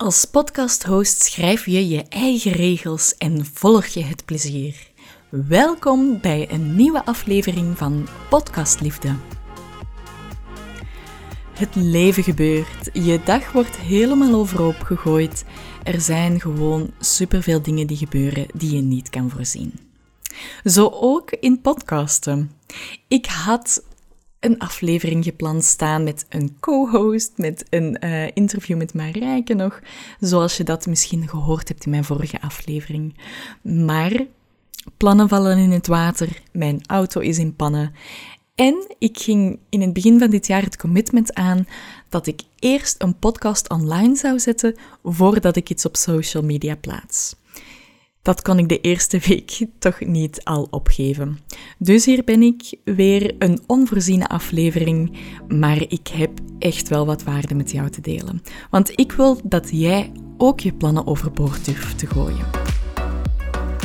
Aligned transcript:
Als 0.00 0.24
podcasthost 0.24 1.22
schrijf 1.22 1.66
je 1.66 1.88
je 1.88 2.04
eigen 2.08 2.52
regels 2.52 3.14
en 3.16 3.46
volg 3.46 3.86
je 3.86 4.04
het 4.04 4.24
plezier. 4.24 4.90
Welkom 5.28 6.20
bij 6.20 6.50
een 6.50 6.76
nieuwe 6.76 7.04
aflevering 7.04 7.78
van 7.78 8.08
Podcastliefde. 8.28 9.14
Het 11.52 11.74
leven 11.74 12.22
gebeurt, 12.22 12.90
je 12.92 13.20
dag 13.24 13.52
wordt 13.52 13.76
helemaal 13.76 14.34
overhoop 14.34 14.80
gegooid. 14.80 15.44
Er 15.82 16.00
zijn 16.00 16.40
gewoon 16.40 16.90
superveel 17.00 17.62
dingen 17.62 17.86
die 17.86 17.96
gebeuren 17.96 18.46
die 18.54 18.74
je 18.74 18.82
niet 18.82 19.10
kan 19.10 19.30
voorzien. 19.30 19.72
Zo 20.64 20.88
ook 20.92 21.30
in 21.30 21.60
podcasten. 21.60 22.50
Ik 23.08 23.26
had 23.26 23.82
een 24.40 24.58
aflevering 24.58 25.24
gepland 25.24 25.64
staan 25.64 26.04
met 26.04 26.26
een 26.28 26.56
co-host, 26.60 27.32
met 27.36 27.64
een 27.70 27.96
uh, 28.04 28.26
interview 28.34 28.76
met 28.76 28.94
Marijke 28.94 29.54
nog, 29.54 29.80
zoals 30.20 30.56
je 30.56 30.64
dat 30.64 30.86
misschien 30.86 31.28
gehoord 31.28 31.68
hebt 31.68 31.84
in 31.84 31.90
mijn 31.90 32.04
vorige 32.04 32.40
aflevering. 32.40 33.14
Maar 33.62 34.26
plannen 34.96 35.28
vallen 35.28 35.58
in 35.58 35.70
het 35.70 35.86
water, 35.86 36.42
mijn 36.52 36.80
auto 36.86 37.20
is 37.20 37.38
in 37.38 37.56
pannen 37.56 37.92
en 38.60 38.94
ik 38.98 39.18
ging 39.18 39.58
in 39.68 39.80
het 39.80 39.92
begin 39.92 40.18
van 40.18 40.30
dit 40.30 40.46
jaar 40.46 40.62
het 40.62 40.76
commitment 40.76 41.34
aan 41.34 41.66
dat 42.08 42.26
ik 42.26 42.40
eerst 42.58 43.02
een 43.02 43.18
podcast 43.18 43.68
online 43.68 44.16
zou 44.16 44.38
zetten 44.38 44.76
voordat 45.02 45.56
ik 45.56 45.70
iets 45.70 45.84
op 45.86 45.96
social 45.96 46.42
media 46.42 46.76
plaats. 46.76 47.36
Dat 48.22 48.42
kon 48.42 48.58
ik 48.58 48.68
de 48.68 48.80
eerste 48.80 49.18
week 49.28 49.66
toch 49.78 50.00
niet 50.00 50.44
al 50.44 50.66
opgeven. 50.70 51.38
Dus 51.78 52.04
hier 52.04 52.24
ben 52.24 52.42
ik 52.42 52.74
weer 52.84 53.34
een 53.38 53.60
onvoorziene 53.66 54.28
aflevering, 54.28 55.18
maar 55.48 55.82
ik 55.88 56.08
heb 56.08 56.30
echt 56.58 56.88
wel 56.88 57.06
wat 57.06 57.22
waarde 57.22 57.54
met 57.54 57.70
jou 57.70 57.90
te 57.90 58.00
delen. 58.00 58.42
Want 58.70 58.98
ik 58.98 59.12
wil 59.12 59.40
dat 59.44 59.68
jij 59.72 60.12
ook 60.36 60.60
je 60.60 60.72
plannen 60.72 61.06
overboord 61.06 61.64
durft 61.64 61.98
te 61.98 62.06
gooien. 62.06 62.69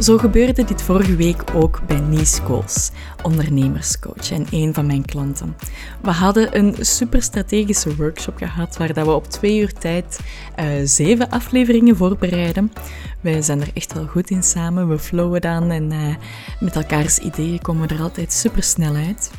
Zo 0.00 0.18
gebeurde 0.18 0.64
dit 0.64 0.82
vorige 0.82 1.16
week 1.16 1.42
ook 1.54 1.80
bij 1.86 2.00
Nies 2.00 2.42
Kools, 2.42 2.90
ondernemerscoach 3.22 4.30
en 4.30 4.46
een 4.50 4.74
van 4.74 4.86
mijn 4.86 5.04
klanten. 5.04 5.56
We 6.02 6.10
hadden 6.10 6.58
een 6.58 6.74
super 6.80 7.22
strategische 7.22 7.96
workshop 7.96 8.36
gehad 8.36 8.76
waar 8.76 8.94
we 8.94 9.12
op 9.12 9.26
twee 9.26 9.60
uur 9.60 9.72
tijd 9.72 10.20
uh, 10.58 10.66
zeven 10.84 11.30
afleveringen 11.30 11.96
voorbereiden. 11.96 12.72
Wij 13.20 13.42
zijn 13.42 13.60
er 13.60 13.70
echt 13.74 13.92
wel 13.92 14.06
goed 14.06 14.30
in 14.30 14.42
samen, 14.42 14.88
we 14.88 14.98
flowen 14.98 15.40
dan 15.40 15.70
en 15.70 15.92
uh, 15.92 16.14
met 16.60 16.76
elkaars 16.76 17.18
ideeën 17.18 17.62
komen 17.62 17.88
we 17.88 17.94
er 17.94 18.02
altijd 18.02 18.32
super 18.32 18.62
snel 18.62 18.94
uit. 18.94 19.30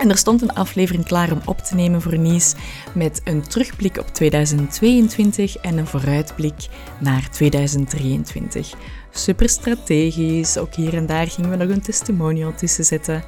En 0.00 0.10
er 0.10 0.16
stond 0.16 0.42
een 0.42 0.54
aflevering 0.54 1.04
klaar 1.04 1.32
om 1.32 1.40
op 1.44 1.58
te 1.58 1.74
nemen 1.74 2.02
voor 2.02 2.18
Nies 2.18 2.54
met 2.94 3.20
een 3.24 3.42
terugblik 3.42 3.98
op 3.98 4.06
2022 4.06 5.56
en 5.56 5.78
een 5.78 5.86
vooruitblik 5.86 6.68
naar 7.00 7.30
2023 7.30 8.74
super 9.10 9.48
strategisch. 9.48 10.58
Ook 10.58 10.74
hier 10.74 10.94
en 10.94 11.06
daar 11.06 11.26
gingen 11.26 11.50
we 11.50 11.56
nog 11.56 11.68
een 11.68 11.80
testimonial 11.80 12.54
tussen 12.54 12.84
zetten. 12.84 13.24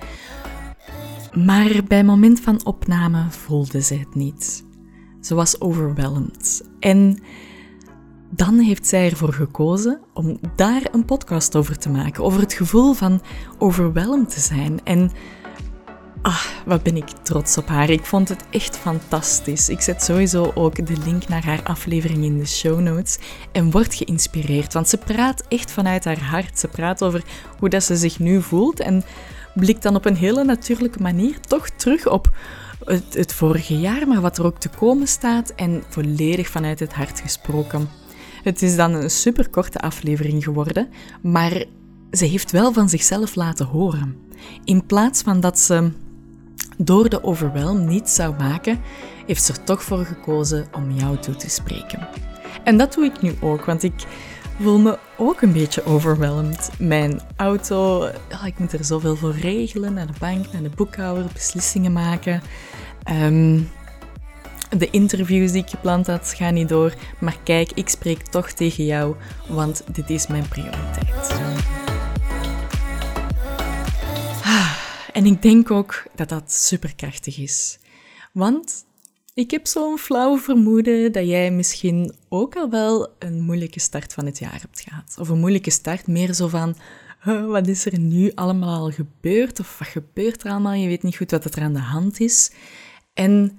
Maar 1.32 1.84
bij 1.88 2.04
moment 2.04 2.40
van 2.40 2.64
opname 2.64 3.30
voelde 3.30 3.82
ze 3.82 3.94
het 3.94 4.14
niet. 4.14 4.64
Ze 5.20 5.34
was 5.34 5.60
overweldigd. 5.60 6.62
En 6.78 7.18
dan 8.30 8.58
heeft 8.58 8.86
zij 8.86 9.10
ervoor 9.10 9.32
gekozen 9.32 10.00
om 10.14 10.38
daar 10.56 10.82
een 10.92 11.04
podcast 11.04 11.56
over 11.56 11.78
te 11.78 11.90
maken. 11.90 12.24
Over 12.24 12.40
het 12.40 12.52
gevoel 12.52 12.92
van 12.92 13.22
overweldigd 13.58 14.34
te 14.34 14.40
zijn. 14.40 14.80
En 14.84 15.10
Ah, 16.22 16.44
wat 16.66 16.82
ben 16.82 16.96
ik 16.96 17.08
trots 17.22 17.58
op 17.58 17.68
haar. 17.68 17.90
Ik 17.90 18.04
vond 18.04 18.28
het 18.28 18.44
echt 18.50 18.76
fantastisch. 18.76 19.68
Ik 19.68 19.80
zet 19.80 20.02
sowieso 20.02 20.52
ook 20.54 20.86
de 20.86 20.96
link 21.04 21.28
naar 21.28 21.44
haar 21.44 21.62
aflevering 21.62 22.24
in 22.24 22.38
de 22.38 22.46
show 22.46 22.80
notes 22.80 23.18
en 23.52 23.70
word 23.70 23.94
geïnspireerd, 23.94 24.72
want 24.72 24.88
ze 24.88 24.96
praat 24.96 25.42
echt 25.48 25.70
vanuit 25.70 26.04
haar 26.04 26.22
hart. 26.22 26.58
Ze 26.58 26.68
praat 26.68 27.02
over 27.02 27.22
hoe 27.58 27.68
dat 27.68 27.82
ze 27.82 27.96
zich 27.96 28.18
nu 28.18 28.42
voelt 28.42 28.80
en 28.80 29.04
blikt 29.54 29.82
dan 29.82 29.94
op 29.94 30.04
een 30.04 30.16
hele 30.16 30.44
natuurlijke 30.44 31.02
manier 31.02 31.40
toch 31.40 31.68
terug 31.68 32.08
op 32.08 32.36
het, 32.84 33.14
het 33.14 33.32
vorige 33.32 33.78
jaar, 33.78 34.08
maar 34.08 34.20
wat 34.20 34.38
er 34.38 34.46
ook 34.46 34.58
te 34.58 34.68
komen 34.68 35.06
staat 35.06 35.52
en 35.54 35.82
volledig 35.88 36.48
vanuit 36.48 36.80
het 36.80 36.92
hart 36.94 37.20
gesproken. 37.20 37.88
Het 38.42 38.62
is 38.62 38.76
dan 38.76 38.94
een 38.94 39.10
superkorte 39.10 39.80
aflevering 39.80 40.44
geworden, 40.44 40.88
maar 41.22 41.64
ze 42.10 42.24
heeft 42.24 42.50
wel 42.50 42.72
van 42.72 42.88
zichzelf 42.88 43.34
laten 43.34 43.66
horen. 43.66 44.16
In 44.64 44.86
plaats 44.86 45.22
van 45.22 45.40
dat 45.40 45.58
ze 45.58 45.90
door 46.76 47.08
de 47.08 47.24
overwhelm 47.24 47.84
niet 47.86 48.08
zou 48.08 48.34
maken, 48.38 48.80
heeft 49.26 49.42
ze 49.42 49.52
er 49.52 49.64
toch 49.64 49.82
voor 49.82 50.04
gekozen 50.04 50.66
om 50.72 50.90
jou 50.90 51.18
toe 51.18 51.36
te 51.36 51.50
spreken. 51.50 52.08
En 52.64 52.76
dat 52.76 52.92
doe 52.92 53.04
ik 53.04 53.22
nu 53.22 53.34
ook, 53.40 53.64
want 53.64 53.82
ik 53.82 54.04
voel 54.60 54.78
me 54.78 54.98
ook 55.16 55.42
een 55.42 55.52
beetje 55.52 55.84
overweldigd. 55.84 56.70
Mijn 56.78 57.20
auto, 57.36 58.06
ik 58.44 58.58
moet 58.58 58.72
er 58.72 58.84
zoveel 58.84 59.16
voor 59.16 59.34
regelen, 59.34 59.94
naar 59.94 60.06
de 60.06 60.18
bank, 60.18 60.52
naar 60.52 60.62
de 60.62 60.70
boekhouder, 60.76 61.26
beslissingen 61.32 61.92
maken. 61.92 62.42
Ehm, 63.02 63.60
de 64.76 64.90
interviews 64.90 65.52
die 65.52 65.62
ik 65.62 65.70
gepland 65.70 66.06
had, 66.06 66.34
gaan 66.36 66.54
niet 66.54 66.68
door. 66.68 66.94
Maar 67.18 67.36
kijk, 67.44 67.72
ik 67.74 67.88
spreek 67.88 68.22
toch 68.22 68.50
tegen 68.50 68.84
jou, 68.84 69.14
want 69.48 69.84
dit 69.92 70.10
is 70.10 70.26
mijn 70.26 70.48
prioriteit. 70.48 71.71
En 75.12 75.26
ik 75.26 75.42
denk 75.42 75.70
ook 75.70 76.06
dat 76.14 76.28
dat 76.28 76.52
superkrachtig 76.52 77.38
is. 77.38 77.78
Want 78.32 78.84
ik 79.34 79.50
heb 79.50 79.66
zo'n 79.66 79.98
flauw 79.98 80.38
vermoeden 80.38 81.12
dat 81.12 81.26
jij 81.26 81.50
misschien 81.50 82.14
ook 82.28 82.56
al 82.56 82.70
wel 82.70 83.08
een 83.18 83.40
moeilijke 83.40 83.80
start 83.80 84.12
van 84.12 84.26
het 84.26 84.38
jaar 84.38 84.60
hebt 84.60 84.80
gehad. 84.80 85.16
Of 85.18 85.28
een 85.28 85.38
moeilijke 85.38 85.70
start, 85.70 86.06
meer 86.06 86.32
zo 86.32 86.48
van, 86.48 86.76
wat 87.46 87.66
is 87.66 87.86
er 87.86 87.98
nu 87.98 88.32
allemaal 88.34 88.80
al 88.80 88.90
gebeurd? 88.90 89.60
Of 89.60 89.78
wat 89.78 89.88
gebeurt 89.88 90.44
er 90.44 90.50
allemaal? 90.50 90.72
Je 90.72 90.88
weet 90.88 91.02
niet 91.02 91.16
goed 91.16 91.30
wat 91.30 91.54
er 91.54 91.62
aan 91.62 91.72
de 91.72 91.78
hand 91.78 92.20
is. 92.20 92.50
En 93.12 93.58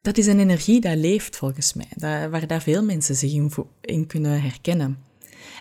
dat 0.00 0.18
is 0.18 0.26
een 0.26 0.40
energie 0.40 0.80
die 0.80 0.96
leeft 0.96 1.36
volgens 1.36 1.74
mij, 1.74 2.28
waar 2.28 2.46
daar 2.46 2.62
veel 2.62 2.84
mensen 2.84 3.14
zich 3.14 3.32
in, 3.32 3.52
in 3.80 4.06
kunnen 4.06 4.42
herkennen. 4.42 5.06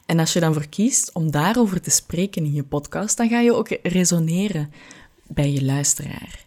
En 0.07 0.19
als 0.19 0.33
je 0.33 0.39
dan 0.39 0.53
voor 0.53 0.67
kiest 0.67 1.11
om 1.13 1.31
daarover 1.31 1.81
te 1.81 1.89
spreken 1.89 2.45
in 2.45 2.53
je 2.53 2.63
podcast, 2.63 3.17
dan 3.17 3.29
ga 3.29 3.39
je 3.39 3.53
ook 3.53 3.77
resoneren 3.83 4.71
bij 5.27 5.51
je 5.51 5.65
luisteraar. 5.65 6.45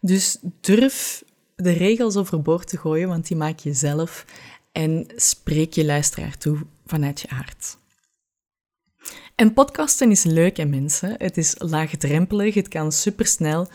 Dus 0.00 0.38
durf 0.60 1.24
de 1.56 1.70
regels 1.72 2.16
overboord 2.16 2.68
te 2.68 2.76
gooien, 2.76 3.08
want 3.08 3.26
die 3.26 3.36
maak 3.36 3.58
je 3.58 3.72
zelf. 3.72 4.24
En 4.72 5.06
spreek 5.16 5.72
je 5.72 5.84
luisteraar 5.84 6.38
toe 6.38 6.58
vanuit 6.86 7.20
je 7.20 7.28
hart. 7.30 7.78
En 9.34 9.52
podcasten 9.52 10.10
is 10.10 10.24
leuk, 10.24 10.58
en 10.58 10.70
mensen. 10.70 11.14
Het 11.18 11.36
is 11.36 11.54
laagdrempelig, 11.58 12.54
het 12.54 12.68
kan 12.68 12.92
supersnel. 12.92 13.68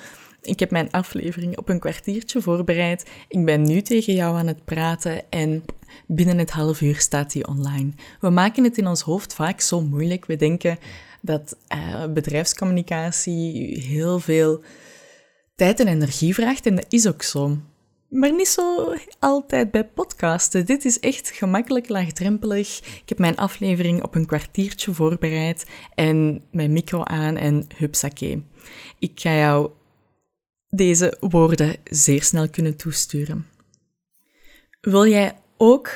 Ik 0.46 0.60
heb 0.60 0.72
mijn 0.72 0.92
aflevering 0.92 1.58
op 1.58 1.70
een 1.70 1.80
kwartiertje 1.80 2.42
voorbereid. 2.42 3.06
Ik 3.28 3.46
ben 3.46 3.62
nu 3.62 3.82
tegen 3.82 4.14
jou 4.14 4.38
aan 4.38 4.48
het 4.48 4.66
praten 4.66 5.30
en 5.30 5.64
binnen 6.08 6.38
het 6.38 6.52
half 6.52 6.82
uur 6.82 6.96
staat 6.96 7.32
die 7.32 7.48
online. 7.48 7.92
We 8.20 8.30
maken 8.30 8.64
het 8.64 8.78
in 8.78 8.88
ons 8.88 9.02
hoofd 9.02 9.34
vaak 9.34 9.62
zo 9.62 9.82
moeilijk. 9.82 10.26
We 10.26 10.36
denken 10.36 10.78
dat 11.22 11.58
uh, 11.76 12.06
bedrijfscommunicatie 12.14 13.80
heel 13.80 14.20
veel 14.20 14.62
tijd 15.56 15.80
en 15.80 15.88
energie 15.88 16.34
vraagt 16.34 16.66
en 16.66 16.76
dat 16.76 16.86
is 16.90 17.08
ook 17.08 17.22
zo. 17.22 17.58
Maar 18.10 18.32
niet 18.32 18.48
zo 18.48 18.94
altijd 19.20 19.72
bij 19.72 19.86
podcasten. 19.86 20.66
Dit 20.66 20.86
is 20.86 21.00
echt 21.00 21.30
gemakkelijk 21.30 21.90
laagdrempelig. 21.90 22.78
Ik 22.78 23.10
heb 23.10 23.18
mijn 23.18 23.36
aflevering 23.36 24.04
op 24.04 24.16
een 24.16 24.26
kwartiertje 24.26 24.94
voorbereid 24.94 25.66
en 25.96 26.42
mijn 26.52 26.74
micro 26.74 27.04
aan 27.04 27.38
en 27.38 27.68
hupsakee. 27.78 28.44
Ik 29.00 29.12
ga 29.20 29.36
jou 29.36 29.70
deze 30.76 31.18
woorden 31.20 31.76
zeer 31.84 32.24
snel 32.24 32.50
kunnen 32.50 32.76
toesturen. 32.76 33.46
Wil 34.82 35.08
jij 35.08 35.38
ook 35.58 35.90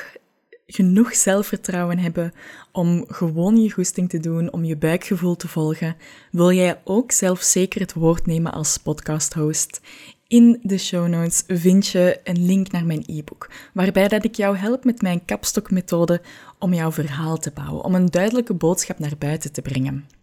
genoeg 0.66 1.14
zelfvertrouwen 1.14 1.98
hebben 1.98 2.32
om 2.72 3.04
gewoon 3.08 3.56
je 3.56 3.70
goesting 3.70 4.08
te 4.08 4.20
doen, 4.20 4.52
om 4.52 4.64
je 4.64 4.76
buikgevoel 4.76 5.36
te 5.36 5.48
volgen? 5.48 5.96
Wil 6.30 6.52
jij 6.52 6.80
ook 6.84 7.12
zelfzeker 7.12 7.80
het 7.80 7.92
woord 7.92 8.26
nemen 8.26 8.52
als 8.52 8.76
podcasthost? 8.76 9.80
In 10.26 10.60
de 10.62 10.78
show 10.78 11.08
notes 11.08 11.42
vind 11.46 11.86
je 11.86 12.20
een 12.24 12.46
link 12.46 12.70
naar 12.70 12.84
mijn 12.86 13.04
e-book, 13.06 13.50
waarbij 13.74 14.08
dat 14.08 14.24
ik 14.24 14.34
jou 14.34 14.56
help 14.56 14.84
met 14.84 15.02
mijn 15.02 15.24
kapstokmethode 15.24 16.20
om 16.58 16.74
jouw 16.74 16.92
verhaal 16.92 17.38
te 17.38 17.50
bouwen, 17.50 17.84
om 17.84 17.94
een 17.94 18.06
duidelijke 18.06 18.54
boodschap 18.54 18.98
naar 18.98 19.14
buiten 19.18 19.52
te 19.52 19.62
brengen. 19.62 20.19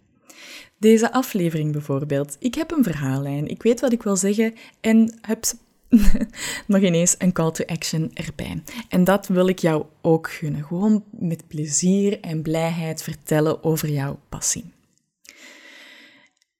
Deze 0.80 1.12
aflevering 1.12 1.72
bijvoorbeeld. 1.72 2.36
Ik 2.40 2.56
heb 2.56 2.72
een 2.72 2.84
verhaallijn, 2.84 3.48
ik 3.48 3.64
weet 3.64 3.80
wat 3.80 3.92
ik 3.92 4.04
wil 4.04 4.16
zeggen 4.16 4.54
en 4.82 5.18
heb 5.22 5.46
nog 6.68 6.82
ineens 6.82 7.16
een 7.18 7.32
call 7.32 7.52
to 7.52 7.66
action 7.66 8.12
erbij. 8.14 8.64
En 8.90 9.04
dat 9.04 9.28
wil 9.28 9.48
ik 9.48 9.60
jou 9.60 9.86
ook 10.02 10.32
gunnen. 10.32 10.64
Gewoon 10.64 11.04
met 11.12 11.48
plezier 11.48 12.20
en 12.20 12.42
blijheid 12.42 13.04
vertellen 13.04 13.64
over 13.64 13.90
jouw 13.90 14.20
passie. 14.30 14.76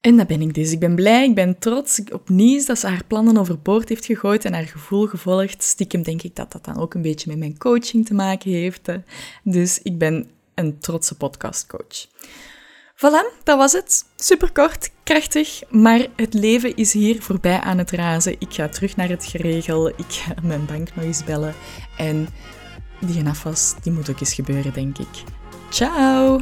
En 0.00 0.16
dat 0.16 0.26
ben 0.26 0.40
ik 0.40 0.54
dus. 0.54 0.72
Ik 0.72 0.78
ben 0.78 0.94
blij, 0.94 1.24
ik 1.24 1.34
ben 1.34 1.58
trots 1.58 2.00
op 2.12 2.28
Nies 2.28 2.66
dat 2.66 2.78
ze 2.78 2.86
haar 2.86 3.04
plannen 3.06 3.36
overboord 3.36 3.88
heeft 3.88 4.04
gegooid 4.04 4.44
en 4.44 4.52
haar 4.52 4.66
gevoel 4.66 5.06
gevolgd. 5.06 5.62
Stiekem 5.62 6.02
denk 6.02 6.22
ik 6.22 6.36
dat 6.36 6.52
dat 6.52 6.64
dan 6.64 6.76
ook 6.78 6.94
een 6.94 7.02
beetje 7.02 7.30
met 7.30 7.38
mijn 7.38 7.58
coaching 7.58 8.06
te 8.06 8.14
maken 8.14 8.50
heeft. 8.50 8.88
Dus 9.42 9.82
ik 9.82 9.98
ben 9.98 10.30
een 10.54 10.78
trotse 10.78 11.16
podcastcoach. 11.16 12.06
Voilà, 13.00 13.24
dat 13.44 13.58
was 13.58 13.72
het. 13.72 14.04
Superkort, 14.16 14.90
krachtig, 15.02 15.62
maar 15.70 16.06
het 16.16 16.34
leven 16.34 16.76
is 16.76 16.92
hier 16.92 17.22
voorbij 17.22 17.60
aan 17.60 17.78
het 17.78 17.90
razen. 17.90 18.36
Ik 18.38 18.54
ga 18.54 18.68
terug 18.68 18.96
naar 18.96 19.08
het 19.08 19.24
geregel. 19.24 19.88
Ik 19.88 20.04
ga 20.08 20.34
mijn 20.42 20.66
bank 20.66 20.94
nog 20.94 21.04
eens 21.04 21.24
bellen. 21.24 21.54
En 21.96 22.28
die 23.00 23.28
afwas, 23.28 23.74
die 23.82 23.92
moet 23.92 24.10
ook 24.10 24.20
eens 24.20 24.34
gebeuren, 24.34 24.72
denk 24.72 24.98
ik. 24.98 25.22
Ciao! 25.70 26.40